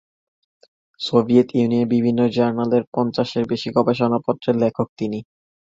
[0.99, 5.19] Soviet ইউনিয়নের বিভিন্ন জার্নালে পঞ্চাশের বেশি গবেষণাপত্রের লেখক তিনি।